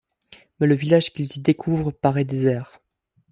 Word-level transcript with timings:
Mais 0.59 0.65
le 0.65 0.73
village 0.73 1.13
qu'ils 1.13 1.37
y 1.37 1.39
découvrent 1.41 1.91
paraît 1.91 2.23
désert. 2.25 2.79